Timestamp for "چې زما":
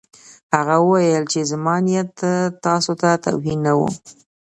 1.31-1.75